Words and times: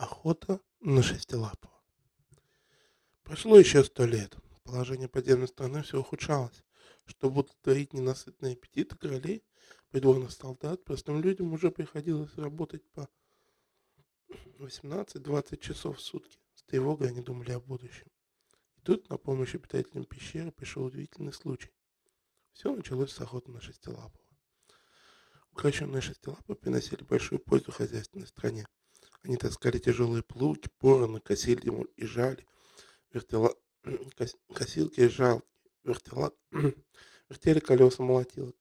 Охота 0.00 0.62
на 0.80 1.02
шестилапого. 1.02 1.74
Прошло 3.22 3.58
еще 3.58 3.84
сто 3.84 4.06
лет. 4.06 4.34
Положение 4.64 5.10
подземной 5.10 5.46
страны 5.46 5.82
все 5.82 6.00
ухудшалось. 6.00 6.64
Чтобы 7.04 7.40
удовлетворить 7.40 7.92
ненасытные 7.92 8.54
аппетиты 8.54 8.96
королей, 8.96 9.44
придворных 9.90 10.32
солдат, 10.32 10.82
простым 10.84 11.20
людям 11.20 11.52
уже 11.52 11.70
приходилось 11.70 12.34
работать 12.38 12.82
по 12.92 13.10
18-20 14.58 15.58
часов 15.58 15.98
в 15.98 16.00
сутки. 16.00 16.38
С 16.54 16.62
тревогой 16.62 17.08
они 17.08 17.20
думали 17.20 17.50
о 17.50 17.60
будущем. 17.60 18.06
И 18.78 18.80
тут 18.80 19.10
на 19.10 19.18
помощь 19.18 19.54
обитателям 19.54 20.06
пещеры 20.06 20.50
пришел 20.50 20.86
удивительный 20.86 21.34
случай. 21.34 21.74
Все 22.52 22.74
началось 22.74 23.12
с 23.12 23.20
охоты 23.20 23.50
на 23.50 23.60
шестилапого. 23.60 24.24
Укращенные 25.52 26.00
шестилапы 26.00 26.54
приносили 26.54 27.04
большую 27.04 27.38
пользу 27.38 27.70
хозяйственной 27.70 28.28
стране. 28.28 28.66
Они 29.22 29.36
таскали 29.36 29.78
тяжелые 29.78 30.22
плуги, 30.22 30.68
пороны, 30.78 31.20
косили 31.20 31.70
и 31.96 32.06
жали, 32.06 32.46
вертела... 33.12 33.54
косилки 34.54 35.00
и 35.00 35.08
жал, 35.08 35.42
вертела... 35.84 36.32
вертели 37.28 37.60
колеса 37.60 38.02
молотилок. 38.02 38.56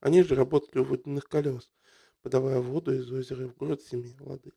Они 0.00 0.22
же 0.22 0.34
работали 0.34 0.78
у 0.78 0.84
водяных 0.84 1.28
колес, 1.28 1.70
подавая 2.22 2.60
воду 2.60 2.94
из 2.94 3.10
озера 3.10 3.48
в 3.48 3.56
город 3.56 3.82
семи 3.82 4.14
владык. 4.18 4.54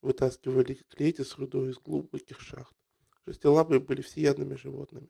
Вытаскивали 0.00 0.74
клети 0.88 1.22
с 1.22 1.36
рудой 1.38 1.70
из 1.70 1.78
глубоких 1.78 2.40
шахт. 2.40 2.76
Шестилапые 3.24 3.80
были 3.80 4.02
всеядными 4.02 4.54
животными. 4.54 5.08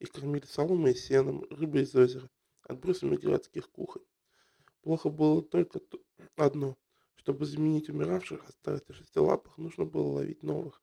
Их 0.00 0.10
кормили 0.10 0.44
соломой 0.44 0.92
и 0.92 0.96
сеном, 0.96 1.44
рыбой 1.50 1.82
из 1.82 1.94
озера, 1.94 2.28
отбросами 2.62 3.16
городских 3.16 3.70
кухонь. 3.70 4.02
Плохо 4.82 5.08
было 5.08 5.40
только 5.40 5.80
одно. 6.36 6.76
Чтобы 7.16 7.46
заменить 7.46 7.88
умиравших, 7.88 8.44
оставить 8.48 8.84
шестилапых, 8.90 9.56
нужно 9.58 9.84
было 9.84 10.08
ловить 10.08 10.42
новых. 10.42 10.82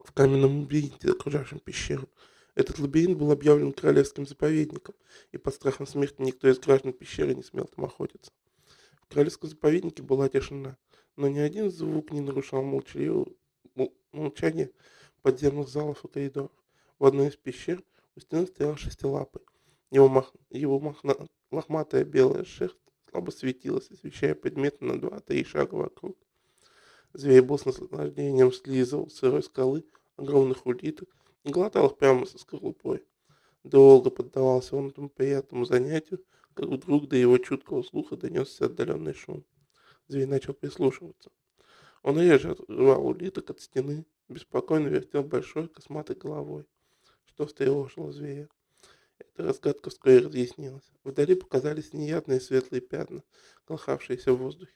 В 0.00 0.12
каменном 0.12 0.60
лабиринте, 0.60 1.10
окружавшем 1.10 1.60
пещеру, 1.60 2.08
этот 2.54 2.78
лабиринт 2.78 3.16
был 3.16 3.30
объявлен 3.32 3.72
королевским 3.72 4.26
заповедником, 4.26 4.94
и 5.30 5.38
под 5.38 5.54
страхом 5.54 5.86
смерти 5.86 6.20
никто 6.20 6.48
из 6.48 6.58
граждан 6.58 6.92
пещеры 6.92 7.34
не 7.34 7.42
смел 7.42 7.64
там 7.64 7.84
охотиться. 7.86 8.30
В 9.02 9.08
королевском 9.08 9.48
заповеднике 9.48 10.02
была 10.02 10.28
тишина, 10.28 10.76
но 11.16 11.28
ни 11.28 11.38
один 11.38 11.70
звук 11.70 12.10
не 12.10 12.20
нарушал 12.20 12.62
молчание 14.12 14.70
подземных 15.22 15.68
залов 15.68 16.04
и 16.04 16.08
коридоров. 16.08 16.50
В 16.98 17.06
одной 17.06 17.28
из 17.28 17.36
пещер 17.36 17.82
у 18.16 18.20
стены 18.20 18.46
стоял 18.46 18.76
шестилапый. 18.76 19.42
Его, 19.90 20.08
мах... 20.08 20.34
его 20.50 20.78
махна... 20.78 21.16
лохматая 21.50 22.04
белая 22.04 22.44
шерсть 22.44 22.76
слабо 23.12 23.30
светилась, 23.30 23.90
освещая 23.90 24.34
предметы 24.34 24.84
на 24.84 24.98
два-три 24.98 25.44
шага 25.44 25.74
вокруг. 25.74 26.16
Зверь 27.12 27.42
был 27.42 27.58
с 27.58 27.66
наслаждением 27.66 28.52
слизывал 28.52 29.10
сырой 29.10 29.42
скалы 29.42 29.84
огромных 30.16 30.64
улиток 30.64 31.10
и 31.44 31.50
глотал 31.50 31.90
их 31.90 31.98
прямо 31.98 32.24
со 32.24 32.38
скорлупой. 32.38 33.04
Долго 33.64 34.08
поддавался 34.08 34.76
он 34.76 34.88
этому 34.88 35.10
приятному 35.10 35.66
занятию, 35.66 36.24
как 36.54 36.68
вдруг 36.68 37.08
до 37.08 37.16
его 37.16 37.36
чуткого 37.36 37.82
слуха 37.82 38.16
донесся 38.16 38.64
отдаленный 38.64 39.14
шум. 39.14 39.44
Зверь 40.08 40.26
начал 40.28 40.54
прислушиваться. 40.54 41.30
Он 42.02 42.18
реже 42.18 42.52
отрывал 42.52 43.06
улиток 43.06 43.50
от 43.50 43.60
стены, 43.60 44.06
беспокойно 44.28 44.88
вертел 44.88 45.22
большой 45.22 45.68
косматой 45.68 46.16
головой, 46.16 46.64
что 47.26 47.46
встревожило 47.46 48.10
зверя. 48.10 48.48
Эта 49.22 49.44
разгадка 49.44 49.90
вскоре 49.90 50.18
разъяснилась. 50.18 50.90
Вдали 51.04 51.34
показались 51.34 51.92
неявные 51.92 52.40
светлые 52.40 52.80
пятна, 52.80 53.22
колыхавшиеся 53.64 54.32
в 54.32 54.38
воздухе, 54.38 54.74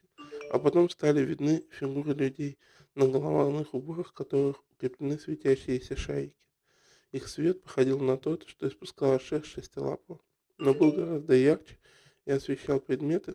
а 0.50 0.58
потом 0.58 0.88
стали 0.88 1.20
видны 1.20 1.64
фигуры 1.70 2.14
людей, 2.14 2.58
на 2.94 3.08
головных 3.08 3.74
уборах 3.74 4.12
которых 4.12 4.62
укреплены 4.70 5.18
светящиеся 5.18 5.96
шайки. 5.96 6.36
Их 7.12 7.28
свет 7.28 7.62
походил 7.62 7.98
на 7.98 8.16
тот, 8.16 8.48
что 8.48 8.68
испускала 8.68 9.18
шерсть 9.18 9.50
шестилапого, 9.50 10.20
но 10.58 10.74
был 10.74 10.92
гораздо 10.92 11.34
ярче 11.34 11.78
и 12.24 12.30
освещал 12.30 12.80
предметы 12.80 13.34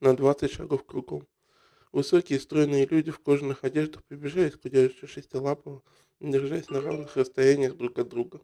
на 0.00 0.16
20 0.16 0.50
шагов 0.50 0.84
кругом. 0.84 1.26
Высокие 1.92 2.38
стройные 2.38 2.86
люди 2.86 3.10
в 3.10 3.18
кожаных 3.18 3.64
одеждах 3.64 4.04
приближались 4.04 4.54
к 4.54 4.64
удерживающему 4.64 5.08
шестилапого, 5.08 5.82
держась 6.20 6.68
на 6.70 6.80
равных 6.80 7.16
расстояниях 7.16 7.76
друг 7.76 7.98
от 7.98 8.08
друга. 8.08 8.40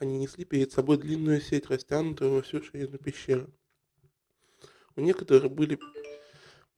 Они 0.00 0.16
несли 0.16 0.46
перед 0.46 0.72
собой 0.72 0.96
длинную 0.96 1.42
сеть, 1.42 1.66
растянутую 1.66 2.32
во 2.32 2.40
всю 2.40 2.62
ширину 2.62 2.96
пещеры. 2.96 3.46
У 4.96 5.02
некоторых 5.02 5.52
были 5.52 5.78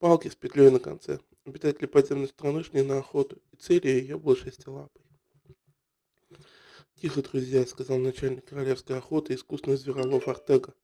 палки 0.00 0.27
с 0.27 0.34
петлей 0.34 0.71
на 0.72 0.81
конце. 0.81 1.21
Обитатели 1.44 1.87
подземной 1.87 2.27
страны 2.27 2.65
шли 2.65 2.82
на 2.82 2.99
охоту, 2.99 3.41
и 3.53 3.56
целью 3.56 3.97
ее 3.97 4.19
был 4.19 4.34
шестилапый. 4.34 5.03
«Тихо, 6.97 7.22
друзья»,— 7.22 7.65
сказал 7.66 7.99
начальник 7.99 8.44
королевской 8.44 8.99
охоты, 8.99 9.34
искусный 9.34 9.77
зверолов 9.77 10.27
Артега. 10.27 10.75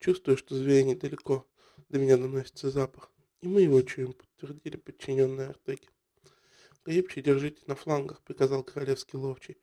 «Чувствую, 0.00 0.36
что 0.36 0.56
зверь 0.56 0.84
недалеко. 0.84 1.46
До 1.90 2.00
меня 2.00 2.16
доносится 2.16 2.72
запах. 2.72 3.12
И 3.40 3.46
мы 3.46 3.60
его 3.60 3.80
чуем»,— 3.82 4.12
подтвердили 4.14 4.78
подчиненные 4.78 5.50
Артеги. 5.50 5.88
«Крепче 6.84 7.22
держите 7.22 7.62
на 7.66 7.74
флангах»,— 7.74 8.22
приказал 8.24 8.62
королевский 8.62 9.18
ловчий. 9.18 9.56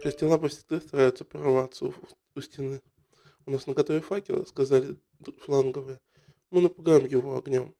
Шестилапы 0.00 0.46
всегда 0.48 0.80
стараются 0.80 1.24
прорваться 1.24 1.86
у, 1.86 1.94
у 2.36 2.40
стены. 2.40 2.80
У 3.46 3.50
нас 3.50 3.66
на 3.66 3.74
готове 3.74 4.00
факелы, 4.00 4.46
сказали 4.46 4.96
фланговые. 5.40 6.00
Мы 6.50 6.60
напугаем 6.60 7.04
его 7.06 7.36
огнем. 7.36 7.74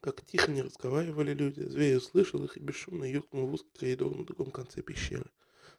Как 0.00 0.26
тихо 0.26 0.50
не 0.50 0.62
разговаривали 0.62 1.32
люди, 1.32 1.60
зверь 1.60 1.96
услышал 1.98 2.42
их 2.42 2.56
и 2.56 2.60
бесшумно 2.60 3.04
юркнул 3.04 3.46
в 3.46 3.54
узкий 3.54 3.78
коридор 3.78 4.16
на 4.16 4.24
другом 4.24 4.50
конце 4.50 4.82
пещеры. 4.82 5.30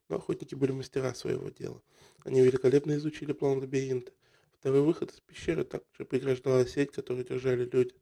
Но 0.09 0.17
охотники 0.17 0.55
были 0.55 0.71
мастера 0.71 1.13
своего 1.13 1.49
дела. 1.49 1.81
Они 2.23 2.41
великолепно 2.41 2.95
изучили 2.95 3.33
план 3.33 3.59
лабиринта. 3.59 4.11
Второй 4.59 4.81
выход 4.81 5.11
из 5.11 5.19
пещеры 5.19 5.63
также 5.63 6.05
преграждала 6.05 6.65
сеть, 6.65 6.91
которую 6.91 7.25
держали 7.25 7.65
люди. 7.65 7.93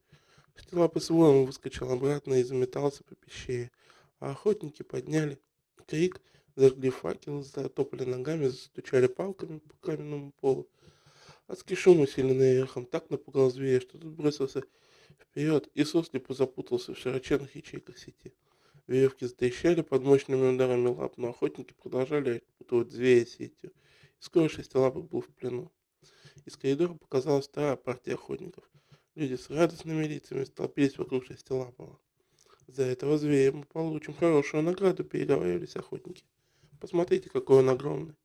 Шестилапый 0.54 1.00
с 1.02 1.10
воем 1.10 1.46
выскочил 1.46 1.90
обратно 1.90 2.34
и 2.34 2.42
заметался 2.42 3.04
по 3.04 3.14
пещере, 3.14 3.70
а 4.20 4.32
охотники 4.32 4.82
подняли 4.82 5.38
крик, 5.86 6.20
зажгли 6.56 6.90
факел, 6.90 7.42
затопали 7.42 8.04
ногами, 8.04 8.46
застучали 8.46 9.06
палками 9.06 9.58
по 9.58 9.74
каменному 9.86 10.32
полу. 10.40 10.68
Адский 11.48 11.76
шум, 11.76 12.00
усиленный 12.00 12.62
эхом, 12.62 12.86
так 12.86 13.10
напугал 13.10 13.50
зверя, 13.50 13.80
что 13.80 13.98
тот 13.98 14.10
бросился 14.12 14.62
вперед 15.20 15.68
и 15.74 15.84
сослепу 15.84 16.34
запутался 16.34 16.94
в 16.94 16.98
широченных 16.98 17.54
ячейках 17.56 17.98
сети. 17.98 18.32
Веревки 18.86 19.26
затрещали 19.26 19.82
под 19.82 20.02
мощными 20.02 20.54
ударами 20.54 20.88
лап, 20.88 21.16
но 21.16 21.28
охотники 21.30 21.72
продолжали 21.72 22.42
опутывать 22.54 22.90
зверя 22.90 23.24
сетью, 23.24 23.70
и 23.70 24.22
скоро 24.22 24.48
шестилапый 24.48 25.02
был 25.02 25.20
в 25.20 25.28
плену. 25.28 25.72
Из 26.44 26.56
коридора 26.56 26.94
показалась 26.94 27.46
вторая 27.46 27.76
партия 27.76 28.14
охотников. 28.14 28.68
Люди 29.14 29.34
с 29.34 29.50
радостными 29.50 30.04
лицами 30.04 30.44
столпились 30.44 30.98
вокруг 30.98 31.26
шестилапого. 31.26 32.00
За 32.66 32.82
этого 32.82 33.18
зверя 33.18 33.52
мы 33.52 33.64
получим 33.64 34.14
хорошую 34.14 34.62
награду, 34.62 35.04
переговаривались 35.04 35.76
охотники. 35.76 36.24
Посмотрите, 36.80 37.30
какой 37.30 37.58
он 37.58 37.68
огромный. 37.68 38.16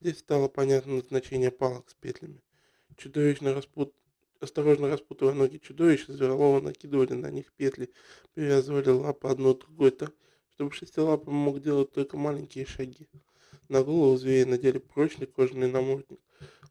Здесь 0.00 0.18
стало 0.18 0.48
понятно 0.48 0.94
назначение 0.94 1.50
палок 1.50 1.88
с 1.90 1.94
петлями. 1.94 2.42
Чудовищно 2.96 3.54
распут... 3.54 3.94
Осторожно 4.44 4.88
распутывая 4.88 5.32
ноги 5.32 5.56
чудовища, 5.56 6.12
зверолова 6.12 6.60
накидывали 6.60 7.14
на 7.14 7.30
них 7.30 7.50
петли, 7.54 7.90
привязывали 8.34 8.90
лапы 8.90 9.28
одну 9.28 9.54
другой 9.54 9.90
так, 9.90 10.12
чтобы 10.50 10.70
шестилапый 10.70 11.32
мог 11.32 11.62
делать 11.62 11.92
только 11.92 12.18
маленькие 12.18 12.66
шаги. 12.66 13.08
На 13.70 13.82
голову 13.82 14.18
зверя 14.18 14.44
надели 14.44 14.76
прочный 14.76 15.26
кожаный 15.26 15.72
намордник, 15.72 16.20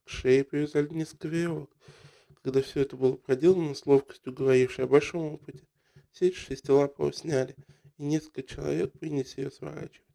к 0.05 0.09
шее 0.09 0.43
привязали 0.43 0.87
несколько 0.89 1.27
веревок. 1.27 1.75
Когда 2.43 2.61
все 2.61 2.81
это 2.81 2.95
было 2.95 3.13
проделано 3.13 3.73
с 3.73 3.87
ловкостью, 3.87 4.33
говорившей 4.33 4.85
о 4.85 4.87
большом 4.87 5.33
опыте, 5.33 5.67
сеть 6.11 6.35
шестилапого 6.35 7.11
сняли, 7.11 7.55
и 7.97 8.03
несколько 8.03 8.43
человек 8.43 8.91
принялись 8.99 9.35
ее 9.35 9.49
сворачивать. 9.49 10.05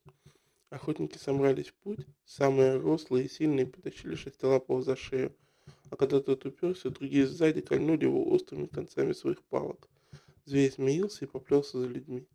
Охотники 0.70 1.18
собрались 1.18 1.70
в 1.70 1.74
путь, 1.74 2.06
самые 2.24 2.78
рослые 2.78 3.26
и 3.26 3.28
сильные 3.28 3.66
потащили 3.66 4.14
шестилапого 4.14 4.80
за 4.80 4.94
шею, 4.94 5.34
а 5.90 5.96
когда 5.96 6.20
тот 6.20 6.44
уперся, 6.44 6.90
другие 6.90 7.26
сзади 7.26 7.60
кольнули 7.60 8.04
его 8.04 8.30
острыми 8.30 8.66
концами 8.66 9.12
своих 9.12 9.42
палок. 9.44 9.88
Зверь 10.44 10.72
смеялся 10.72 11.24
и 11.24 11.28
поплелся 11.28 11.78
за 11.78 11.86
людьми. 11.86 12.26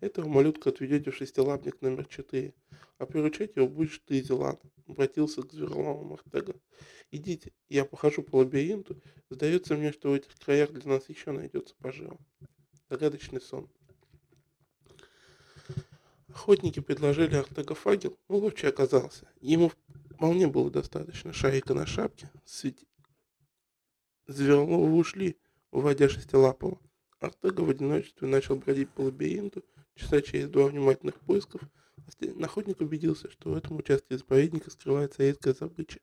Этого 0.00 0.28
малютка 0.28 0.70
отведете 0.70 1.10
в 1.10 1.16
шестилапник 1.16 1.80
номер 1.82 2.06
четыре, 2.06 2.54
а 2.98 3.06
приручать 3.06 3.56
его 3.56 3.68
будешь 3.68 4.00
ты, 4.06 4.22
Зелан, 4.22 4.58
обратился 4.86 5.42
к 5.42 5.52
звероловому 5.52 6.14
Артега. 6.14 6.54
Идите, 7.10 7.52
я 7.68 7.84
похожу 7.84 8.22
по 8.22 8.36
лабиринту, 8.36 9.00
сдается 9.28 9.76
мне, 9.76 9.92
что 9.92 10.10
в 10.10 10.14
этих 10.14 10.34
краях 10.38 10.72
для 10.72 10.88
нас 10.88 11.08
еще 11.08 11.32
найдется 11.32 11.74
поживо. 11.80 12.18
Загадочный 12.88 13.40
сон. 13.40 13.68
Охотники 16.28 16.80
предложили 16.80 17.34
ортогофагел, 17.34 18.16
но 18.28 18.38
ловчий 18.38 18.68
оказался. 18.68 19.28
Ему 19.40 19.72
вполне 20.20 20.48
было 20.48 20.70
достаточно 20.70 21.32
шарика 21.32 21.72
на 21.72 21.86
шапке, 21.86 22.30
свети... 22.44 22.86
Зверловы 24.26 24.94
ушли, 24.98 25.40
уводя 25.70 26.10
шестилапого. 26.10 26.78
Артега 27.20 27.62
в 27.62 27.70
одиночестве 27.70 28.28
начал 28.28 28.56
бродить 28.56 28.90
по 28.90 29.00
лабиринту, 29.00 29.64
часа 29.94 30.20
через 30.20 30.50
два 30.50 30.66
внимательных 30.66 31.18
поисков. 31.20 31.62
Охотник 32.42 32.82
убедился, 32.82 33.30
что 33.30 33.52
в 33.52 33.56
этом 33.56 33.78
участке 33.78 34.18
заповедника 34.18 34.70
скрывается 34.70 35.22
редкая 35.22 35.54
забыча. 35.54 36.00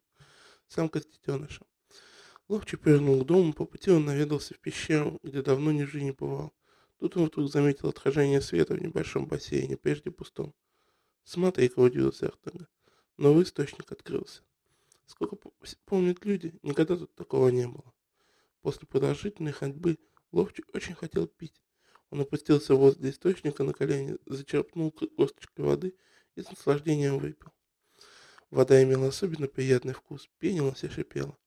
Самка 0.68 1.00
с 1.00 1.06
детенышем. 1.06 1.68
Ловчий 2.48 2.80
повернул 2.80 3.24
к 3.24 3.28
дому, 3.28 3.54
по 3.54 3.66
пути 3.66 3.92
он 3.92 4.06
наведался 4.06 4.56
в 4.56 4.60
пещеру, 4.60 5.20
где 5.22 5.44
давно 5.44 5.72
ни 5.72 5.84
в 5.84 5.94
не 5.94 6.12
бывал. 6.12 6.56
Тут 6.98 7.18
он 7.18 7.26
вдруг 7.26 7.52
заметил 7.52 7.90
отражение 7.90 8.42
света 8.42 8.74
в 8.74 8.82
небольшом 8.82 9.28
бассейне, 9.28 9.78
прежде 9.78 10.10
пустом. 10.10 10.56
«Смотри-ка»,— 11.24 11.78
удивился 11.82 12.30
Артега. 12.30 12.68
Новый 13.18 13.44
источник 13.44 13.92
открылся. 13.92 14.44
Сколько 15.08 15.38
помнят 15.86 16.24
люди, 16.24 16.54
никогда 16.62 16.96
тут 16.96 17.14
такого 17.16 17.50
не 17.50 17.68
было. 17.68 17.94
После 18.62 18.88
продолжительной 18.88 19.54
ходьбы 19.54 19.98
Ловчий 20.32 20.64
очень 20.74 20.94
хотел 20.94 21.26
пить. 21.26 21.60
Он 22.12 22.22
опустился 22.22 22.76
возле 22.76 23.10
источника 23.10 23.64
на 23.64 23.74
колени, 23.74 24.18
зачерпнул 24.28 24.92
косточкой 24.92 25.66
воды 25.66 25.96
и 26.36 26.42
с 26.42 26.50
наслаждением 26.50 27.18
выпил. 27.18 27.52
Вода 28.52 28.82
имела 28.84 29.08
особенно 29.08 29.48
приятный 29.48 29.94
вкус, 29.94 30.30
пенилась 30.38 30.84
и 30.84 30.90
шипела. 30.90 31.38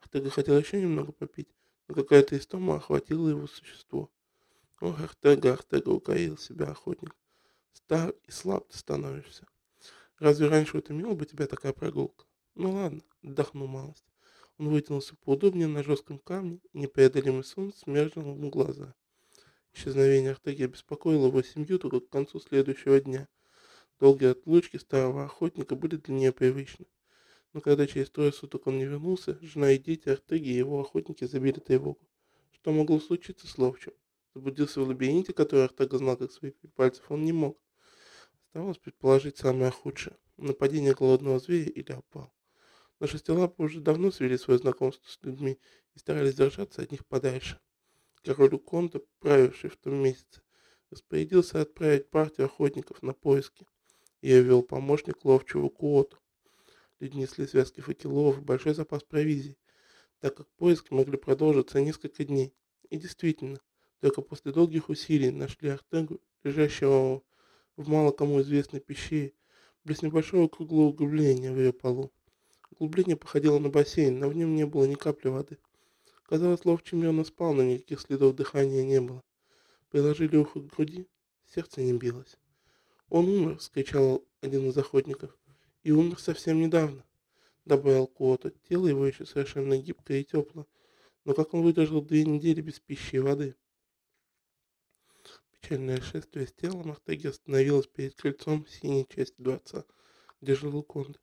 Артега 0.00 0.30
хотел 0.30 0.58
еще 0.58 0.80
немного 0.80 1.12
попить, 1.12 1.48
но 1.88 1.94
какая-то 1.94 2.38
истома 2.38 2.76
охватила 2.76 3.28
его 3.28 3.46
существо. 3.46 4.10
Ох, 4.80 4.98
Артега, 4.98 5.52
Артега, 5.52 5.90
укорил 5.90 6.38
себя 6.38 6.70
охотник. 6.70 7.14
Стар 7.72 8.14
и 8.24 8.30
слаб 8.30 8.66
ты 8.68 8.78
становишься. 8.78 9.46
Разве 10.18 10.48
раньше 10.48 10.78
утомила 10.78 11.14
бы 11.14 11.26
тебя 11.26 11.46
такая 11.46 11.72
прогулка? 11.72 12.24
Ну 12.56 12.72
ладно, 12.72 13.02
отдохну 13.22 13.66
малость. 13.66 14.04
Он 14.58 14.68
вытянулся 14.70 15.14
поудобнее 15.16 15.68
на 15.68 15.84
жестком 15.84 16.18
камне, 16.18 16.60
и 16.72 16.78
непреодолимый 16.78 17.44
сон 17.44 17.72
смержил 17.72 18.22
ему 18.22 18.50
глаза. 18.50 18.94
Исчезновение 19.72 20.32
Артеги 20.32 20.66
беспокоило 20.66 21.28
его 21.28 21.40
семью 21.42 21.78
только 21.78 22.00
к 22.00 22.08
концу 22.08 22.40
следующего 22.40 23.00
дня. 23.00 23.28
Долгие 24.00 24.30
отлучки 24.30 24.76
старого 24.76 25.24
охотника 25.24 25.76
были 25.76 25.96
для 25.96 26.14
нее 26.14 26.32
привычны. 26.32 26.86
Но 27.52 27.60
когда 27.60 27.86
через 27.86 28.10
трое 28.10 28.32
суток 28.32 28.66
он 28.66 28.78
не 28.78 28.86
вернулся, 28.86 29.38
жена 29.40 29.70
и 29.70 29.78
дети 29.78 30.08
Артеги 30.08 30.48
и 30.48 30.56
его 30.56 30.80
охотники 30.80 31.24
забили 31.24 31.60
тревогу. 31.60 32.00
Что 32.50 32.72
могло 32.72 32.98
случиться 32.98 33.46
с 33.46 33.56
ловчим? 33.56 33.92
Заблудился 34.34 34.80
в 34.80 34.88
лабиринте, 34.88 35.32
который 35.32 35.64
Артега 35.64 35.98
знал 35.98 36.16
как 36.16 36.32
свои 36.32 36.50
пальцев, 36.74 37.08
он 37.08 37.24
не 37.24 37.32
мог. 37.32 37.56
Оставалось 38.58 38.78
предположить 38.78 39.38
самое 39.38 39.70
худшее– 39.70 40.16
нападение 40.36 40.92
голодного 40.92 41.38
зверя 41.38 41.70
или 41.70 41.92
опал. 41.92 42.34
Но 42.98 43.06
шестилапы 43.06 43.62
уже 43.62 43.80
давно 43.80 44.10
свели 44.10 44.36
свое 44.36 44.58
знакомство 44.58 45.08
с 45.08 45.16
людьми 45.22 45.60
и 45.94 45.98
старались 46.00 46.34
держаться 46.34 46.82
от 46.82 46.90
них 46.90 47.06
подальше. 47.06 47.60
Король 48.24 48.56
Уконта, 48.56 49.00
правивший 49.20 49.70
в 49.70 49.76
том 49.76 49.94
месяце, 50.02 50.42
распорядился 50.90 51.60
отправить 51.60 52.10
партию 52.10 52.46
охотников 52.46 53.00
на 53.00 53.12
поиски. 53.12 53.64
Ее 54.22 54.42
вел 54.42 54.64
помощник 54.64 55.24
ловчего 55.24 55.68
Куоту. 55.68 56.18
Люди 56.98 57.16
несли 57.16 57.46
связки 57.46 57.80
факелов 57.80 58.38
и 58.38 58.40
большой 58.40 58.74
запас 58.74 59.04
провизии, 59.04 59.56
так 60.18 60.36
как 60.36 60.48
поиски 60.56 60.92
могли 60.92 61.16
продолжиться 61.16 61.80
несколько 61.80 62.24
дней. 62.24 62.52
И 62.90 62.98
действительно, 62.98 63.60
только 64.00 64.20
после 64.20 64.50
долгих 64.50 64.88
усилий 64.88 65.30
нашли 65.30 65.68
Артегу, 65.68 66.20
лежащего 66.42 67.22
в 67.78 67.88
мало 67.88 68.10
кому 68.10 68.40
известной 68.40 68.80
пещере, 68.80 69.32
без 69.84 70.02
небольшого 70.02 70.48
круглого 70.48 70.88
углубления 70.88 71.52
в 71.52 71.58
ее 71.58 71.72
полу. 71.72 72.12
Углубление 72.72 73.16
походило 73.16 73.58
на 73.60 73.68
бассейн, 73.70 74.18
но 74.18 74.28
в 74.28 74.34
нем 74.34 74.56
не 74.56 74.66
было 74.66 74.84
ни 74.84 74.94
капли 74.94 75.28
воды. 75.28 75.58
Казалось, 76.24 76.64
ловчий 76.64 76.98
мирно 76.98 77.24
спал, 77.24 77.54
но 77.54 77.62
никаких 77.62 78.00
следов 78.00 78.34
дыхания 78.34 78.82
не 78.82 79.00
было. 79.00 79.22
Приложили 79.90 80.36
ухо 80.36 80.60
к 80.60 80.66
груди, 80.66 81.06
сердце 81.46 81.80
не 81.80 81.92
билось. 81.92 82.36
«Он 83.08 83.28
умер!»— 83.28 83.58
скричал 83.60 84.24
один 84.40 84.68
из 84.68 84.76
охотников. 84.76 85.38
«И 85.84 85.92
умер 85.92 86.18
совсем 86.18 86.60
недавно!»— 86.60 87.04
добавил 87.64 88.08
Куота. 88.08 88.50
Тело 88.68 88.88
его 88.88 89.06
еще 89.06 89.24
совершенно 89.24 89.78
гибкое 89.78 90.20
и 90.20 90.24
теплое. 90.24 90.66
Но 91.24 91.32
как 91.32 91.54
он 91.54 91.62
выдержал 91.62 92.02
две 92.02 92.24
недели 92.24 92.60
без 92.60 92.80
пищи 92.80 93.16
и 93.16 93.20
воды? 93.20 93.54
Печальное 95.60 96.00
шествие 96.00 96.46
с 96.46 96.52
телом 96.52 96.92
Артеги 96.92 97.26
остановилось 97.26 97.86
перед 97.86 98.14
крыльцом 98.14 98.66
синей 98.66 99.06
части 99.08 99.34
дворца, 99.38 99.84
где 100.40 100.54
жил 100.54 100.74
Луконда. 100.74 101.18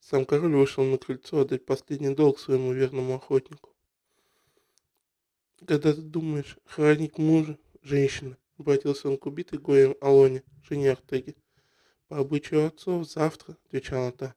Сам 0.00 0.26
король 0.26 0.54
вышел 0.54 0.84
на 0.84 0.98
крыльцо 0.98 1.40
отдать 1.40 1.64
последний 1.64 2.14
долг 2.14 2.38
своему 2.38 2.72
верному 2.72 3.14
охотнику. 3.14 3.74
Когда 5.66 5.92
ты 5.92 6.02
думаешь 6.02 6.58
хоронить 6.64 7.18
мужа, 7.18 7.58
женщина, 7.82 8.36
обратился 8.58 9.08
он 9.08 9.16
к 9.16 9.26
убитой 9.26 9.58
горем 9.58 9.96
Алоне, 10.00 10.42
жене 10.62 10.92
Артеги. 10.92 11.36
По 12.08 12.18
обычаю 12.18 12.66
отцов, 12.66 13.08
завтра, 13.08 13.56
отвечала 13.66 14.12
та. 14.12 14.34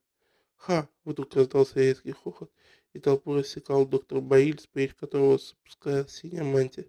Ха! 0.56 0.90
Вдруг 1.04 1.34
раздался 1.36 1.80
резкий 1.80 2.12
хохот, 2.12 2.52
и 2.94 3.00
толпу 3.00 3.34
рассекал 3.34 3.86
доктор 3.86 4.22
Баиль, 4.22 4.60
с 4.60 4.94
которого 4.94 5.38
спускалась 5.38 6.12
синяя 6.12 6.44
мантия. 6.44 6.88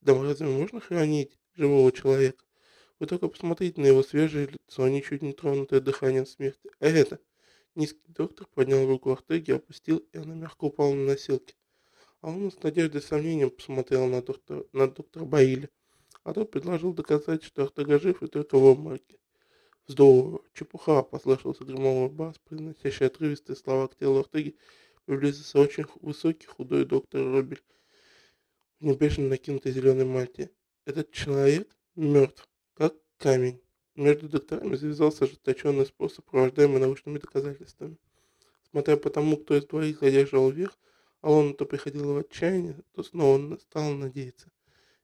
Да 0.00 0.20
разве 0.20 0.46
можно 0.46 0.80
хоронить 0.80 1.38
живого 1.54 1.92
человека? 1.92 2.44
Вы 2.98 3.06
только 3.06 3.28
посмотрите 3.28 3.80
на 3.80 3.86
его 3.86 4.02
свежее 4.02 4.46
лицо, 4.46 4.88
ничуть 4.88 5.22
не 5.22 5.32
тронутое 5.32 5.80
дыханием 5.80 6.26
смерти. 6.26 6.70
А 6.78 6.86
это? 6.86 7.18
Низкий 7.74 8.12
доктор 8.12 8.46
поднял 8.54 8.86
руку 8.86 9.10
Артеги, 9.10 9.52
опустил, 9.52 9.98
и 10.12 10.18
она 10.18 10.34
мягко 10.34 10.64
упала 10.64 10.94
на 10.94 11.06
носилки. 11.06 11.56
А 12.20 12.28
он 12.28 12.52
с 12.52 12.62
надеждой 12.62 13.00
и 13.00 13.04
сомнением 13.04 13.50
посмотрел 13.50 14.06
на, 14.06 14.22
доктор, 14.22 14.66
на 14.72 14.86
доктора 14.88 15.24
Баиля. 15.24 15.68
А 16.22 16.32
тот 16.32 16.50
предложил 16.50 16.92
доказать, 16.92 17.42
что 17.42 17.64
Артега 17.64 17.98
жив 17.98 18.22
и 18.22 18.28
только 18.28 18.58
в 18.58 18.66
обмороке. 18.66 19.18
Здорово, 19.88 20.42
чепуха, 20.54 21.02
послышался 21.02 21.64
громовой 21.64 22.08
бас, 22.08 22.38
произносящий 22.38 23.06
отрывистые 23.06 23.56
слова 23.56 23.88
к 23.88 23.96
телу 23.96 24.20
Артеги, 24.20 24.56
приблизился 25.06 25.58
очень 25.58 25.86
высокий 26.00 26.46
худой 26.46 26.84
доктор 26.84 27.22
Робель 27.22 27.62
в 28.78 28.84
небрежно 28.84 29.28
накинутой 29.28 29.72
зеленой 29.72 30.04
мантии. 30.04 30.50
Этот 30.84 31.12
человек 31.12 31.68
мертв, 31.94 32.48
как 32.74 32.94
камень. 33.16 33.60
Между 33.94 34.28
докторами 34.28 34.74
завязался 34.74 35.24
ожесточенный 35.24 35.86
спор, 35.86 36.10
сопровождаемый 36.10 36.80
научными 36.80 37.18
доказательствами. 37.18 37.98
Смотря 38.68 38.96
по 38.96 39.08
тому, 39.08 39.36
кто 39.36 39.56
из 39.56 39.64
двоих 39.64 40.00
задерживал 40.00 40.50
верх, 40.50 40.76
Алона 41.20 41.54
то 41.54 41.66
приходила 41.66 42.14
в 42.14 42.18
отчаяние, 42.18 42.82
то 42.94 43.04
снова 43.04 43.56
стала 43.58 43.94
надеяться. 43.94 44.50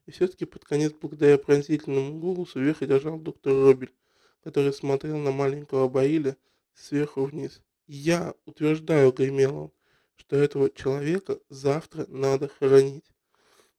И 0.07 0.11
все-таки 0.11 0.47
под 0.47 0.65
конец, 0.65 0.93
благодаря 1.01 1.39
пронзительному 1.39 2.19
голосу, 2.19 2.59
верх 2.59 2.81
держал 2.81 3.21
доктор 3.21 3.53
Робель, 3.53 3.95
который 4.43 4.73
смотрел 4.73 5.19
на 5.19 5.31
маленького 5.31 5.89
Баиля 5.89 6.37
сверху 6.75 7.25
вниз. 7.25 7.61
«Я 7.87 8.35
утверждаю»,— 8.47 9.13
гремел 9.17 9.57
он,— 9.57 9.73
«что 10.17 10.35
этого 10.35 10.71
человека 10.71 11.39
завтра 11.51 12.05
надо 12.09 12.49
хоронить». 12.49 13.05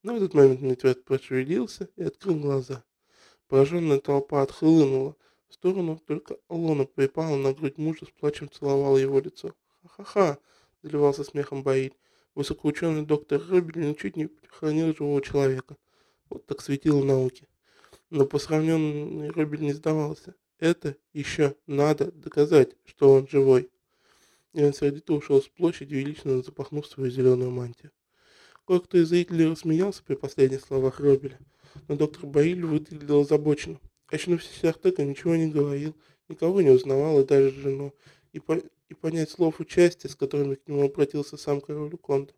Но 0.01 0.13
в 0.13 0.17
этот 0.17 0.33
момент 0.33 0.61
мертвец 0.61 0.97
пошевелился 1.03 1.89
и 1.97 2.03
открыл 2.03 2.35
глаза. 2.39 2.83
Пораженная 3.47 3.99
толпа 3.99 4.41
отхлынула 4.41 5.15
в 5.47 5.53
сторону, 5.53 6.01
только 6.05 6.37
Алона 6.47 6.85
припала 6.85 7.35
на 7.35 7.53
грудь 7.53 7.77
мужа, 7.77 8.05
с 8.05 8.09
плачем 8.09 8.49
целовала 8.49 8.97
его 8.97 9.19
лицо. 9.19 9.53
«Ха-ха-ха!»— 9.81 10.37
заливался 10.83 11.23
смехом 11.23 11.63
Баиль. 11.63 11.95
Высокоученый 12.35 13.05
доктор 13.05 13.41
Робель 13.49 13.89
ничуть 13.89 14.15
не 14.15 14.29
хранил 14.47 14.95
живого 14.95 15.21
человека. 15.21 15.75
Вот 16.29 16.45
так 16.45 16.61
светило 16.61 17.03
науки. 17.03 17.49
Но 18.09 18.25
по 18.25 18.39
сравнению 18.39 19.33
Робель 19.33 19.61
не 19.61 19.73
сдавался. 19.73 20.35
Это 20.59 20.95
еще 21.11 21.55
надо 21.67 22.11
доказать, 22.11 22.75
что 22.85 23.13
он 23.13 23.27
живой. 23.27 23.69
И 24.53 24.63
он 24.63 24.73
сердито 24.73 25.13
ушел 25.13 25.41
с 25.41 25.47
площади, 25.47 25.95
велично 25.95 26.41
запахнув 26.41 26.87
свою 26.87 27.11
зеленую 27.11 27.51
мантию. 27.51 27.91
Кое-кто 28.69 28.99
из 28.99 29.09
зрителей 29.09 29.47
рассмеялся 29.47 30.03
при 30.03 30.13
последних 30.13 30.61
словах 30.61 30.99
Робеля 30.99 31.39
но 31.87 31.95
доктор 31.95 32.27
Баиль 32.27 32.63
выглядел 32.63 33.21
озабоченным. 33.21 33.81
Очнувшись 34.05 34.63
Артека 34.63 35.03
ничего 35.03 35.35
не 35.35 35.47
говорил, 35.47 35.95
никого 36.27 36.61
не 36.61 36.69
узнавал, 36.69 37.19
и 37.19 37.25
даже 37.25 37.49
жену, 37.49 37.95
и, 38.31 38.39
по, 38.39 38.57
и 38.57 38.93
понять 38.93 39.31
слов 39.31 39.59
участия, 39.59 40.07
с 40.07 40.15
которыми 40.15 40.53
к 40.53 40.67
нему 40.67 40.85
обратился 40.85 41.35
сам 41.35 41.61
король 41.61 41.97
Конда. 41.97 42.31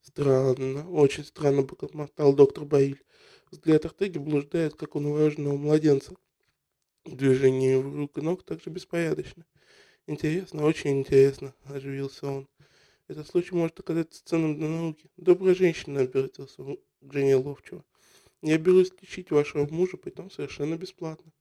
Странно, 0.00 0.90
очень 0.90 1.24
странно, 1.24 1.62
бормотал 1.62 2.34
доктор 2.34 2.64
Баиль. 2.64 3.00
Взгляд 3.52 3.84
Артеги 3.84 4.18
блуждает, 4.18 4.74
как 4.74 4.96
у 4.96 5.00
новорожденного 5.00 5.56
младенца. 5.56 6.16
Движение 7.04 7.80
рук 7.80 8.18
и 8.18 8.22
ног 8.22 8.42
также 8.42 8.70
беспорядочно. 8.70 9.46
Интересно, 10.08 10.64
очень 10.64 10.98
интересно, 10.98 11.54
оживился 11.66 12.26
он. 12.26 12.48
Этот 13.06 13.26
случай 13.26 13.54
может 13.54 13.78
оказаться 13.78 14.24
ценным 14.24 14.56
для 14.56 14.68
науки. 14.68 15.10
Добрая 15.16 15.54
женщина 15.54 16.02
обратился 16.02 16.62
к 17.00 17.12
жене 17.12 17.36
Ловчего. 17.36 17.84
Я 18.40 18.56
берусь 18.58 18.92
лечить 19.00 19.30
вашего 19.30 19.66
мужа, 19.66 19.96
притом 19.96 20.30
совершенно 20.30 20.76
бесплатно. 20.76 21.32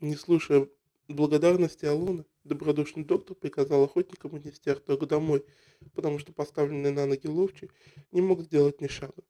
Не 0.00 0.16
слушая 0.16 0.68
благодарности 1.06 1.84
Алона, 1.84 2.24
добродушный 2.42 3.04
доктор 3.04 3.36
приказал 3.36 3.84
охотникам 3.84 4.34
унести 4.34 4.70
Артегу 4.70 5.06
домой, 5.06 5.44
потому 5.94 6.18
что 6.18 6.32
поставленный 6.32 6.90
на 6.90 7.06
ноги 7.06 7.28
ловчий 7.28 7.70
не 8.10 8.20
мог 8.20 8.42
сделать 8.42 8.80
ни 8.80 8.88
шага. 8.88 9.22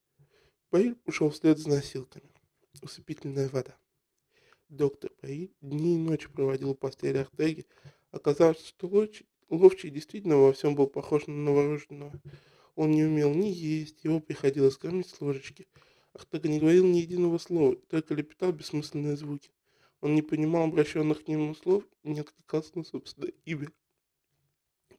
Баиль 0.70 0.98
ушел 1.04 1.28
вслед 1.28 1.58
за 1.58 1.68
носилками. 1.68 2.30
Усыпительная 2.80 3.50
вода. 3.50 3.76
Доктор 4.70 5.10
Баиль 5.20 5.52
дни 5.60 5.96
и 5.96 5.98
ночи 5.98 6.30
проводил 6.30 6.70
у 6.70 6.74
постели 6.74 7.18
Артеги, 7.18 7.66
оказалось, 8.10 8.64
что 8.66 8.88
ловчий, 8.88 9.26
ловчий 9.52 9.90
действительно 9.90 10.36
во 10.36 10.52
всем 10.52 10.74
был 10.74 10.86
похож 10.86 11.26
на 11.26 11.34
новорожденного. 11.34 12.20
Он 12.74 12.90
не 12.90 13.04
умел 13.04 13.34
ни 13.34 13.48
есть, 13.48 14.02
его 14.02 14.18
приходилось 14.18 14.76
кормить 14.76 15.08
с 15.08 15.20
ложечки. 15.20 15.66
Артега 16.14 16.48
не 16.48 16.58
говорил 16.58 16.86
ни 16.86 16.98
единого 16.98 17.38
слова, 17.38 17.76
только 17.88 18.14
лепетал 18.14 18.52
бессмысленные 18.52 19.16
звуки. 19.16 19.50
Он 20.00 20.14
не 20.14 20.22
понимал 20.22 20.64
обращенных 20.64 21.24
к 21.24 21.28
нему 21.28 21.54
слов 21.54 21.84
и 22.02 22.10
не 22.10 22.20
откликался 22.20 22.76
на 22.76 22.84
собственное 22.84 23.32
имя. 23.44 23.68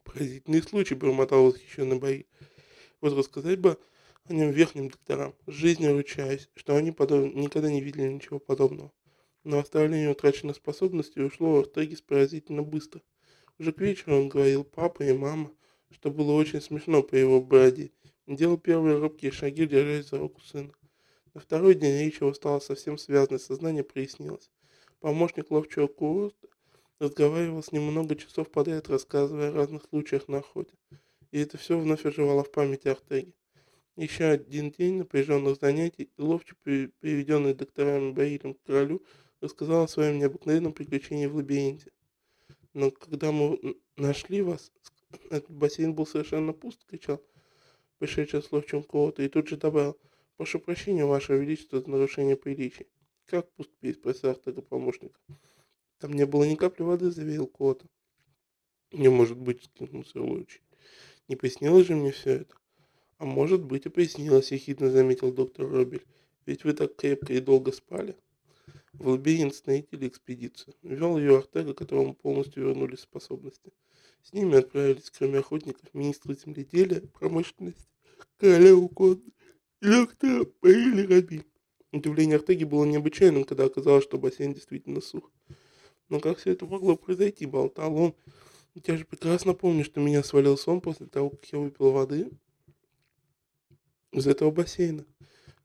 Поразительный 0.03 0.61
случай, 0.61 0.95
бормотал 0.95 1.45
восхищенный 1.45 1.99
бои. 1.99 2.25
Вот 3.01 3.13
рассказать 3.13 3.59
бы 3.59 3.77
о 4.25 4.33
нем 4.33 4.51
верхним 4.51 4.89
докторам, 4.89 5.35
жизнью 5.47 5.93
ручаясь, 5.93 6.49
что 6.55 6.75
они 6.75 6.91
подоб... 6.91 7.33
никогда 7.33 7.71
не 7.71 7.81
видели 7.81 8.07
ничего 8.07 8.39
подобного. 8.39 8.91
Но 9.43 9.59
оставление 9.59 10.11
утраченных 10.11 10.55
способностей 10.55 11.21
ушло 11.21 11.55
в 11.55 11.59
Артегис 11.59 12.01
поразительно 12.01 12.63
быстро. 12.63 13.01
Уже 13.63 13.71
к 13.71 13.79
вечеру 13.79 14.17
он 14.17 14.27
говорил 14.27 14.65
папа 14.65 15.03
и 15.03 15.13
мама, 15.13 15.49
что 15.89 16.11
было 16.11 16.33
очень 16.33 16.59
смешно 16.59 17.01
по 17.01 17.15
его 17.15 17.39
бороде, 17.41 17.93
делал 18.27 18.57
первые 18.57 18.97
робкие 18.97 19.31
шаги, 19.31 19.65
держась 19.65 20.09
за 20.09 20.17
руку 20.17 20.41
сына. 20.41 20.73
На 21.33 21.39
второй 21.39 21.73
день 21.73 21.97
речь 21.97 22.19
его 22.19 22.33
стала 22.33 22.59
совсем 22.59 22.97
связанной, 22.97 23.39
сознание 23.39 23.85
прояснилось. 23.85 24.51
Помощник 24.99 25.49
ловчего 25.49 25.87
курорта 25.87 26.49
разговаривал 26.99 27.63
с 27.63 27.71
ним 27.71 27.83
много 27.83 28.17
часов 28.17 28.51
подряд, 28.51 28.89
рассказывая 28.89 29.51
о 29.51 29.53
разных 29.53 29.83
случаях 29.83 30.27
на 30.27 30.39
охоте. 30.39 30.73
И 31.31 31.39
это 31.39 31.57
все 31.57 31.79
вновь 31.79 32.05
оживало 32.05 32.43
в 32.43 32.51
памяти 32.51 32.89
Артеги. 32.89 33.33
Еще 33.95 34.25
один 34.25 34.71
день 34.71 34.97
напряженных 34.97 35.57
занятий, 35.57 36.09
и 36.17 36.21
ловчий, 36.21 36.57
приведенный 36.65 37.53
докторами 37.53 38.11
Баилем 38.11 38.55
к 38.55 38.63
королю, 38.63 39.05
рассказал 39.39 39.85
о 39.85 39.87
своем 39.87 40.19
необыкновенном 40.19 40.73
приключении 40.73 41.27
в 41.27 41.37
лабиринте. 41.37 41.93
Но 42.73 42.91
когда 42.91 43.31
мы 43.31 43.77
нашли 43.97 44.41
вас, 44.41 44.71
этот 45.29 45.51
бассейн 45.51 45.93
был 45.93 46.07
совершенно 46.07 46.53
пуст, 46.53 46.85
кричал 46.85 47.21
пришедший 47.99 48.43
с 48.43 48.51
ловчим 48.51 48.83
кого-то, 48.83 49.23
и 49.23 49.29
тут 49.29 49.47
же 49.47 49.57
добавил, 49.57 49.97
прошу 50.35 50.59
прощения, 50.59 51.05
ваше 51.05 51.37
величество, 51.37 51.79
за 51.79 51.89
нарушение 51.89 52.35
приличий. 52.35 52.87
Как 53.25 53.49
пуст 53.51 53.71
спросил 53.93 54.31
Артега 54.31 54.61
помощника. 54.61 55.19
Там 55.99 56.11
не 56.11 56.25
было 56.25 56.43
ни 56.43 56.55
капли 56.55 56.83
воды, 56.83 57.11
заверил 57.11 57.47
Кота. 57.47 57.87
Не 58.91 59.07
может 59.07 59.37
быть, 59.37 59.63
скинулся 59.63 60.21
Лучи. 60.21 60.59
Не 61.29 61.37
приснилось 61.37 61.87
же 61.87 61.95
мне 61.95 62.11
все 62.11 62.31
это? 62.41 62.55
А 63.17 63.25
может 63.25 63.63
быть 63.63 63.85
и 63.85 63.89
приснилось, 63.89 64.51
ехидно 64.51 64.91
заметил 64.91 65.31
доктор 65.31 65.69
Робель. 65.69 66.05
Ведь 66.45 66.65
вы 66.65 66.73
так 66.73 66.95
крепко 66.97 67.31
и 67.31 67.39
долго 67.39 67.71
спали. 67.71 68.17
В 68.93 69.09
лабиринт 69.09 69.55
снарядили 69.55 70.07
экспедицию. 70.07 70.75
Вел 70.83 71.17
ее 71.17 71.37
Артега, 71.37 71.73
которому 71.73 72.13
полностью 72.13 72.63
вернулись 72.67 72.99
способности. 72.99 73.73
С 74.21 74.33
ними 74.33 74.55
отправились, 74.55 75.09
кроме 75.09 75.39
охотников, 75.39 75.93
министры 75.93 76.35
земледелия, 76.35 77.01
промышленности, 77.01 77.87
короля 78.37 78.75
Укон 78.75 79.21
и 79.81 79.87
доктора 79.87 80.45
Рабиль. 80.61 81.45
Удивление 81.91 82.37
Артеги 82.37 82.63
было 82.63 82.85
необычайным, 82.85 83.43
когда 83.43 83.65
оказалось, 83.65 84.03
что 84.03 84.17
бассейн 84.17 84.53
действительно 84.53 85.01
сух. 85.01 85.31
Но 86.09 86.19
как 86.19 86.37
все 86.37 86.51
это 86.51 86.65
могло 86.65 86.95
произойти, 86.95 87.45
болтал 87.45 87.95
он. 87.95 88.15
Я 88.75 88.97
же 88.97 89.05
прекрасно 89.05 89.53
помню, 89.53 89.83
что 89.83 89.99
меня 89.99 90.23
свалил 90.23 90.57
сон 90.57 90.81
после 90.81 91.07
того, 91.07 91.31
как 91.31 91.45
я 91.51 91.59
выпил 91.59 91.91
воды 91.91 92.29
из 94.11 94.27
этого 94.27 94.51
бассейна. 94.51 95.05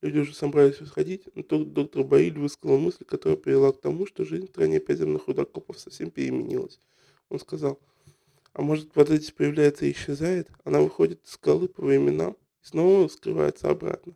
Люди 0.00 0.18
уже 0.18 0.34
собрались 0.34 0.80
восходить, 0.80 1.24
но 1.34 1.42
тут 1.42 1.72
доктор 1.72 2.04
Баиль 2.04 2.38
высказал 2.38 2.78
мысль, 2.78 3.04
которая 3.04 3.36
привела 3.36 3.72
к 3.72 3.80
тому, 3.80 4.06
что 4.06 4.24
жизнь 4.24 4.46
в 4.46 4.50
стране 4.50 4.80
подземных 4.80 5.26
рудокопов 5.26 5.78
совсем 5.78 6.10
переменилась. 6.10 6.80
Он 7.28 7.40
сказал, 7.40 7.80
а 8.52 8.62
может 8.62 8.94
вода 8.94 9.16
здесь 9.16 9.32
появляется 9.32 9.86
и 9.86 9.92
исчезает, 9.92 10.48
она 10.64 10.80
выходит 10.80 11.24
из 11.24 11.32
скалы 11.32 11.68
по 11.68 11.82
временам 11.82 12.36
и 12.62 12.66
снова 12.66 13.08
скрывается 13.08 13.70
обратно. 13.70 14.14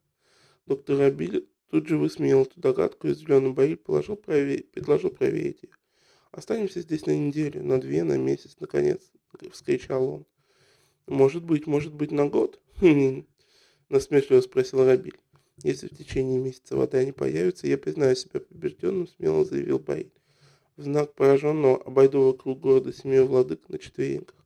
Доктор 0.66 1.00
Абиль 1.00 1.48
Тут 1.72 1.88
же 1.88 1.96
высмеял 1.96 2.42
эту 2.42 2.60
догадку, 2.60 3.08
и 3.08 3.14
зеленый 3.14 3.52
Баиль 3.52 3.78
положил 3.78 4.14
проверить, 4.14 4.70
предложил 4.72 5.08
проверить 5.08 5.62
ее. 5.62 5.70
«Останемся 6.30 6.82
здесь 6.82 7.06
на 7.06 7.16
неделю, 7.16 7.64
на 7.64 7.80
две, 7.80 8.04
на 8.04 8.18
месяц, 8.18 8.58
наконец»,— 8.60 9.10
вскричал 9.52 10.06
он. 10.06 10.26
«Может 11.06 11.44
быть, 11.44 11.66
может 11.66 11.94
быть, 11.94 12.10
на 12.10 12.28
год?» 12.28 12.60
Насмешливо 13.88 14.42
спросил 14.42 14.84
Рабиль. 14.84 15.18
«Если 15.62 15.86
в 15.88 15.96
течение 15.96 16.38
месяца 16.38 16.76
вода 16.76 17.04
не 17.04 17.12
появится, 17.12 17.66
я 17.66 17.78
признаю 17.78 18.16
себя 18.16 18.40
побежденным»,— 18.40 19.06
смело 19.16 19.44
заявил 19.44 19.78
Баиль. 19.78 20.12
В 20.76 20.82
знак 20.82 21.14
пораженного 21.14 21.82
обойду 21.82 22.22
вокруг 22.22 22.60
города 22.60 22.92
семью 22.92 23.26
владык 23.26 23.68
на 23.68 23.78
четвереньках. 23.78 24.36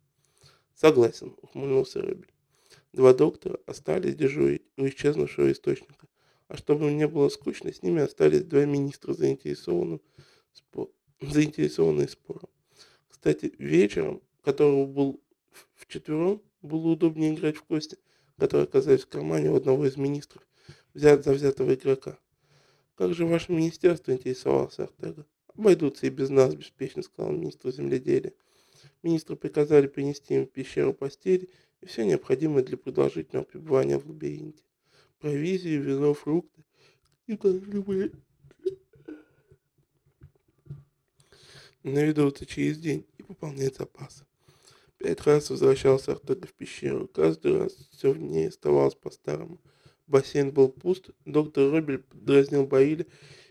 «Согласен»,— 0.75 1.35
ухмыльнулся 1.43 2.03
Рабиль. 2.03 2.33
Два 2.93 3.15
доктора 3.15 3.59
остались 3.67 4.17
дежурить 4.17 4.63
у 4.77 4.87
исчезнувшего 4.87 5.53
источника. 5.53 6.07
А 6.49 6.57
чтобы 6.57 6.93
не 6.93 7.07
было 7.07 7.29
скучно, 7.29 7.73
с 7.73 7.83
ними 7.83 8.03
остались 8.03 8.45
два 8.45 8.65
министра, 8.65 9.13
заинтересованным 9.13 10.01
спор... 10.53 10.91
заинтересованные 11.21 12.09
спором. 12.09 12.49
Кстати, 13.09 13.53
вечером, 13.59 14.23
которого 14.43 14.87
был 14.87 15.21
в 15.75 15.87
четвером, 15.87 16.43
было 16.63 16.89
удобнее 16.89 17.35
играть 17.35 17.57
в 17.57 17.63
кости, 17.65 17.99
которые 18.37 18.65
оказались 18.65 19.03
в 19.03 19.09
кармане 19.09 19.51
у 19.51 19.57
одного 19.57 19.87
из 19.87 19.97
министров, 19.97 20.47
взят 20.97 21.25
за 21.25 21.33
взятого 21.33 21.75
игрока. 21.75 22.19
«Как 22.95 23.13
же 23.15 23.27
ваше 23.27 23.53
министерство?»– 23.53 24.11
интересовался 24.13 24.85
Артега. 24.85 25.27
«Обойдутся 25.55 26.07
и 26.07 26.11
без 26.11 26.31
нас»,– 26.31 26.55
беспечно 26.57 27.03
сказал 27.03 27.33
министр 27.33 27.71
земледелия. 27.71 28.33
Министры 29.03 29.37
приказали 29.37 29.87
принести 29.87 30.35
им 30.35 30.47
в 30.47 30.51
пещеру 30.51 30.95
постели 30.95 31.51
и 31.83 31.87
все 31.87 32.07
необходимое 32.07 32.65
для 32.65 32.79
продолжительного 32.79 33.45
пребывания 33.45 33.99
в 33.99 34.07
лабиринте 34.07 34.63
провизию, 35.19 35.83
вино, 35.83 36.15
фрукты 36.15 36.65
и 37.27 37.37
должны 37.37 37.81
были 37.83 38.13
наведываться 41.83 42.47
через 42.47 42.79
день 42.79 43.07
и 43.19 43.23
пополнять 43.23 43.77
запасы. 43.77 44.25
Пять 44.99 45.21
раз 45.23 45.51
возвращался 45.51 46.13
Артега 46.13 46.47
в 46.47 46.55
пещеру. 46.55 47.07
Каждый 47.09 47.59
раз 47.59 47.73
все 47.93 48.13
в 48.13 48.19
ней 48.19 48.49
оставалось 48.49 48.95
по-старому. 48.95 49.61
Бассейн 50.07 50.53
был 50.53 50.69
пуст, 50.69 51.11
доктор 51.25 51.71
Робель 51.71 51.99
подразнил 51.99 52.67
Баиля 52.67 53.07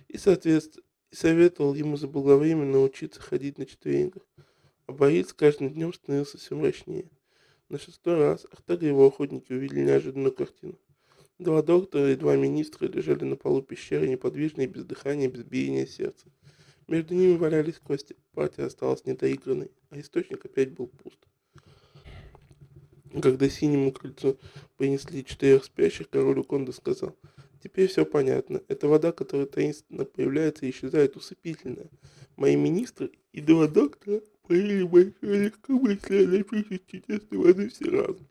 и, 0.07 0.17
соответственно, 0.17 0.85
советовал 1.11 1.73
ему 1.73 1.97
заблаговременно 1.97 2.71
научиться 2.71 3.21
ходить 3.21 3.57
на 3.57 3.65
четвереньках. 3.65 4.23
А 4.87 4.91
Баиль 4.91 5.25
с 5.25 5.33
каждым 5.33 5.73
днем 5.73 5.93
становился 5.93 6.37
все 6.37 6.55
мрачнее. 6.55 7.09
На 7.69 7.79
шестой 7.79 8.15
раз 8.15 8.45
Артега 8.51 8.85
и 8.85 8.89
его 8.89 9.07
охотники 9.07 9.51
увидели 9.51 9.81
неожиданную 9.81 10.31
картину. 10.31 10.79
Два 11.39 11.61
доктора 11.61 12.11
и 12.11 12.15
два 12.15 12.35
министра 12.35 12.87
лежали 12.87 13.25
на 13.25 13.35
полу 13.35 13.61
пещеры 13.61 14.07
неподвижные, 14.07 14.67
без 14.67 14.85
дыхания, 14.85 15.27
без 15.27 15.43
биения 15.43 15.85
сердца. 15.85 16.27
Между 16.87 17.15
ними 17.15 17.35
валялись 17.35 17.79
кости. 17.79 18.15
Партия 18.33 18.63
осталась 18.63 19.05
недоигранной, 19.05 19.71
а 19.89 19.99
источник 19.99 20.45
опять 20.45 20.71
был 20.71 20.87
пуст. 20.87 21.19
Когда 23.21 23.49
синему 23.49 23.91
крыльцу 23.91 24.37
принесли 24.77 25.23
четырех 25.23 25.63
спящих, 25.63 26.09
король 26.09 26.39
Уконда 26.39 26.71
сказал, 26.71 27.15
«Теперь 27.63 27.87
все 27.87 28.05
понятно. 28.05 28.61
Это 28.67 28.87
вода, 28.87 29.11
которая 29.11 29.47
таинственно 29.47 30.05
появляется 30.05 30.65
и 30.65 30.71
исчезает, 30.71 31.15
усыпительная. 31.15 31.89
Мои 32.35 32.55
министры 32.55 33.11
и 33.31 33.41
два 33.41 33.67
доктора 33.67 34.21
поели 34.47 34.83
большое 34.83 35.45
легкомыслие 35.45 36.27
на 36.27 36.43
пищу 36.43 36.79
чудесной 36.85 37.37
воды 37.37 37.69
все 37.69 37.85
разом. 37.85 38.27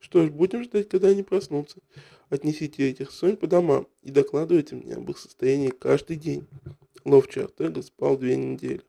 Что 0.00 0.26
ж, 0.26 0.30
будем 0.30 0.64
ждать, 0.64 0.88
когда 0.88 1.08
они 1.08 1.22
проснутся. 1.22 1.78
Отнесите 2.30 2.90
этих 2.90 3.12
сонь 3.12 3.36
по 3.36 3.46
домам 3.46 3.86
и 4.02 4.10
докладывайте 4.10 4.74
мне 4.74 4.94
об 4.94 5.08
их 5.10 5.18
состоянии 5.18 5.68
каждый 5.68 6.16
день. 6.16 6.46
Ловчий 7.04 7.44
Артега 7.44 7.82
спал 7.82 8.18
две 8.18 8.36
недели. 8.36 8.82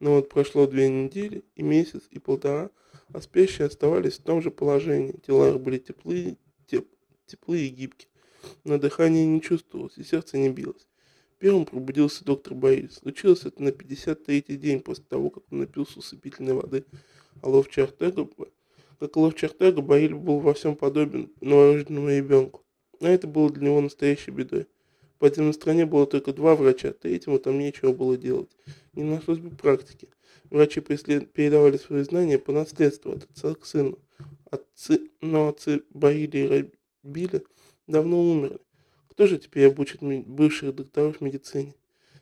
Но 0.00 0.16
вот 0.16 0.28
прошло 0.28 0.66
две 0.66 0.88
недели, 0.88 1.42
и 1.54 1.62
месяц, 1.62 2.02
и 2.10 2.18
полтора, 2.18 2.70
а 3.12 3.20
спящие 3.20 3.66
оставались 3.66 4.18
в 4.18 4.22
том 4.22 4.42
же 4.42 4.50
положении. 4.50 5.18
Тела 5.26 5.50
их 5.50 5.60
были 5.60 5.78
теплые, 5.78 6.36
теп, 6.66 6.88
теплые 7.26 7.66
и 7.66 7.70
гибкие. 7.70 8.08
Но 8.64 8.78
дыхание 8.78 9.26
не 9.26 9.40
чувствовалось, 9.40 9.98
и 9.98 10.04
сердце 10.04 10.38
не 10.38 10.48
билось. 10.50 10.86
Первым 11.38 11.66
пробудился 11.66 12.24
доктор 12.24 12.54
Борис. 12.54 12.96
Случилось 12.96 13.44
это 13.44 13.62
на 13.62 13.68
53-й 13.68 14.56
день 14.56 14.80
после 14.80 15.04
того, 15.04 15.30
как 15.30 15.44
он 15.50 15.60
напился 15.60 16.00
усыпительной 16.00 16.54
воды. 16.54 16.84
А 17.42 17.48
ловчий 17.48 17.82
Артега 17.82 18.28
как 18.98 19.16
Ловчартега, 19.16 19.80
Баиль 19.80 20.14
был 20.14 20.40
во 20.40 20.54
всем 20.54 20.74
подобен 20.74 21.30
новорожденному 21.40 22.10
ребенку. 22.10 22.64
Но 23.00 23.08
это 23.08 23.28
было 23.28 23.50
для 23.50 23.66
него 23.66 23.80
настоящей 23.80 24.32
бедой. 24.32 24.66
В 25.18 25.20
подземной 25.20 25.52
стране 25.52 25.84
было 25.84 26.06
только 26.06 26.32
два 26.32 26.54
врача, 26.54 26.92
третьему 26.92 27.40
там 27.40 27.58
нечего 27.58 27.92
было 27.92 28.16
делать. 28.16 28.56
Не 28.92 29.02
нашлось 29.02 29.40
бы 29.40 29.50
практики. 29.50 30.08
Врачи 30.44 30.80
передавали 30.80 31.76
свои 31.76 32.04
знания 32.04 32.38
по 32.38 32.52
наследству 32.52 33.10
от 33.10 33.24
отца 33.24 33.52
к 33.56 33.66
сыну. 33.66 33.98
Отцы, 34.48 35.10
но 35.20 35.48
отцы 35.48 35.82
Баиля 35.90 36.38
и 36.60 36.70
Рабиля 37.02 37.42
давно 37.88 38.22
умерли. 38.22 38.60
Кто 39.10 39.26
же 39.26 39.38
теперь 39.38 39.66
обучит 39.66 40.02
бывших 40.02 40.76
докторов 40.76 41.20
медицине? 41.20 41.74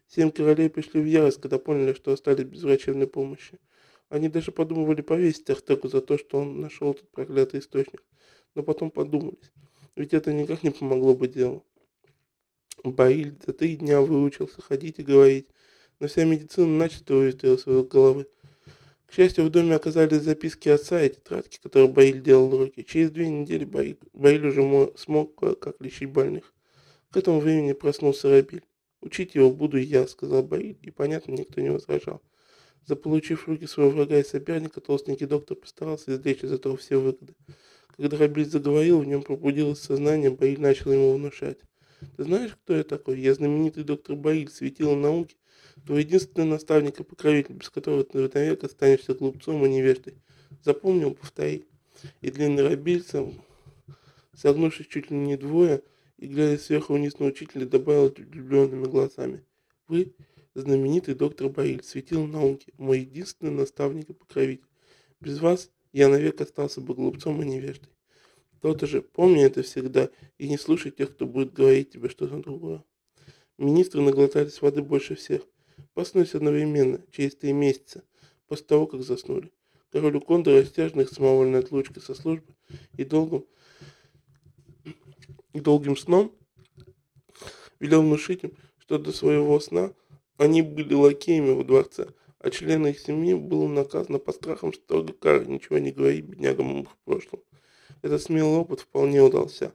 Семь 0.09 0.31
королей 0.31 0.71
пришли 0.71 1.03
в 1.03 1.05
ярость, 1.05 1.43
когда 1.43 1.59
поняли, 1.59 1.93
что 1.93 2.13
остались 2.13 2.47
без 2.47 2.63
врачебной 2.63 3.09
помощи. 3.09 3.59
Они 4.09 4.31
даже 4.31 4.53
подумывали 4.53 5.03
повесить 5.03 5.51
Артегу 5.51 5.89
за 5.89 6.01
то, 6.01 6.17
что 6.17 6.39
он 6.39 6.63
нашел 6.63 6.93
этот 6.93 7.11
проклятый 7.11 7.61
источник. 7.61 8.03
Но 8.55 8.63
потом 8.63 8.91
подумались. 8.91 9.53
Ведь 9.97 10.15
это 10.15 10.33
никак 10.33 10.63
не 10.63 10.71
помогло 10.71 11.15
бы 11.15 11.29
делу. 11.29 11.63
Баиль 12.93 13.35
за 13.45 13.53
три 13.53 13.77
дня 13.77 14.01
выучился 14.01 14.63
ходить 14.63 14.99
и 14.99 15.03
говорить, 15.03 15.49
но 15.99 16.07
вся 16.07 16.25
медицина 16.25 16.67
начисто 16.67 17.15
вывезла 17.15 17.55
из 17.55 17.87
головы. 17.89 18.27
К 19.07 19.13
счастью, 19.13 19.45
в 19.45 19.51
доме 19.51 19.75
оказались 19.75 20.23
записки 20.23 20.69
отца 20.69 21.03
и 21.03 21.09
тетрадки, 21.09 21.59
которые 21.63 21.89
Баиль 21.89 22.23
делал 22.23 22.53
уроки. 22.53 22.83
Через 22.83 23.11
две 23.11 23.29
недели 23.29 23.65
Баиль, 23.65 24.47
уже 24.47 24.93
смог 24.97 25.37
как 25.37 25.81
лечить 25.81 26.11
больных. 26.11 26.53
К 27.11 27.17
этому 27.17 27.41
времени 27.41 27.73
проснулся 27.73 28.29
Рабиль. 28.29 28.63
«Учить 29.01 29.35
его 29.35 29.51
буду 29.51 29.79
я»,— 29.79 30.07
сказал 30.09 30.43
Баиль, 30.43 30.79
и, 30.83 30.91
понятно, 30.91 31.33
никто 31.33 31.61
не 31.61 31.71
возражал. 31.71 32.23
Заполучив 32.85 33.47
руки 33.49 33.67
своего 33.67 33.91
врага 33.93 34.19
и 34.19 34.25
соперника, 34.25 34.81
толстенький 34.81 35.27
доктор 35.27 35.57
постарался 35.57 36.15
извлечь 36.15 36.43
из 36.45 36.53
этого 36.53 36.77
все 36.77 36.97
выгоды. 36.97 37.35
Когда 37.97 38.19
Рабиль 38.19 38.45
заговорил, 38.45 39.01
в 39.01 39.07
нем 39.07 39.23
пробудилось 39.23 39.81
сознание, 39.81 40.31
Баиль 40.31 40.61
начал 40.61 40.93
ему 40.93 41.15
внушать. 41.15 41.59
Ты 42.17 42.25
знаешь, 42.25 42.57
кто 42.63 42.75
я 42.75 42.85
такой? 42.85 43.21
Я 43.21 43.35
знаменитый 43.35 43.85
доктор 43.85 44.17
Баиль, 44.17 44.51
светило 44.51 44.95
науки, 44.95 45.37
твой 45.87 46.01
единственный 46.01 46.47
наставник 46.47 47.01
и 47.01 47.05
покровитель, 47.05 47.55
без 47.55 47.71
которого 47.71 48.05
ты 48.05 48.19
навек 48.19 48.65
останешься 48.65 49.15
глупцом 49.15 49.65
и 49.65 49.69
невеждой. 49.69 50.15
Запомнил, 50.63 51.15
повтори. 51.15 51.67
И 52.21 52.31
длинный 52.31 52.69
Рабиль, 52.69 53.03
сам, 53.03 53.35
согнувшись 54.35 54.87
чуть 54.87 55.11
ли 55.11 55.17
не 55.17 55.37
двое, 55.37 55.83
и, 56.19 56.27
глядя 56.27 56.59
сверху 56.59 56.95
вниз 56.95 57.19
на 57.19 57.27
учителя, 57.27 57.67
добавил 57.67 58.13
влюбленными 58.17 58.85
глазами. 58.85 59.45
Вы 59.89 60.15
знаменитый 60.55 61.15
доктор 61.15 61.49
Баиль, 61.49 61.83
светил 61.83 62.27
науки, 62.27 62.73
мой 62.77 63.01
единственный 63.01 63.53
наставник 63.53 64.11
и 64.11 64.15
покровитель. 64.15 64.67
Без 65.21 65.41
вас 65.41 65.71
я 65.93 66.09
навек 66.09 66.41
остался 66.41 66.81
бы 66.81 66.95
глупцом 66.95 67.41
и 67.43 67.47
невеждой. 67.47 67.91
То-то 68.67 68.89
же, 68.89 69.01
помни 69.01 69.45
это 69.45 69.63
всегда 69.63 70.11
и 70.39 70.49
не 70.49 70.59
слушай 70.59 70.91
тех, 70.91 71.15
кто 71.15 71.25
будет 71.25 71.53
говорить 71.53 71.93
тебе 71.93 72.09
что-то 72.09 72.39
другое. 72.39 72.83
Министры 73.59 74.01
наглотались 74.01 74.61
воды 74.61 74.83
больше 74.83 75.15
всех. 75.15 75.43
Проснулись 75.95 76.35
одновременно, 76.35 77.01
через 77.13 77.37
три 77.37 77.53
месяца, 77.53 78.03
после 78.49 78.67
того, 78.67 78.89
как 78.89 79.05
заснули. 79.05 79.53
Король 79.93 80.17
Уконда 80.17 80.51
растяжно 80.61 81.03
их 81.03 81.11
самовольной 81.11 81.61
отлучкой 81.61 82.03
со 82.03 82.17
службы 82.17 82.57
и 82.97 83.05
долгим, 83.05 83.47
и 85.53 85.61
долгим 85.61 85.97
сном 85.97 86.33
велел 87.79 88.03
внушить 88.03 88.43
им, 88.43 88.57
что 88.79 88.99
до 88.99 89.13
своего 89.13 89.61
сна 89.61 89.93
они 90.39 90.63
были 90.63 90.93
лакеями 90.93 91.53
во 91.53 91.63
дворце, 91.63 92.09
а 92.41 92.51
члены 92.51 92.89
их 92.89 92.99
семьи 92.99 93.35
было 93.35 93.69
наказано 93.69 94.19
под 94.19 94.35
страхом 94.35 94.73
строгой 94.73 95.15
кары 95.15 95.47
ничего 95.47 95.79
не 95.79 95.93
говорить 95.93 96.25
беднягам 96.25 96.83
в 96.83 96.97
прошлом. 97.05 97.43
Этот 98.03 98.23
смелый 98.23 98.59
опыт 98.59 98.81
вполне 98.81 99.23
удался. 99.23 99.73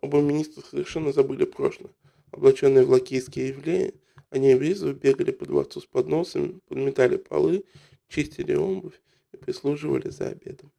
Оба 0.00 0.20
министра 0.20 0.62
совершенно 0.62 1.12
забыли 1.12 1.44
прошлое. 1.44 1.92
Облаченные 2.30 2.84
в 2.84 2.90
лакейские 2.90 3.48
явления, 3.48 3.94
они 4.30 4.54
резво 4.54 4.92
бегали 4.92 5.30
по 5.30 5.46
дворцу 5.46 5.80
с 5.80 5.86
подносами, 5.86 6.58
подметали 6.68 7.16
полы, 7.16 7.64
чистили 8.08 8.54
обувь 8.54 9.00
и 9.32 9.36
прислуживали 9.36 10.10
за 10.10 10.28
обедом. 10.28 10.72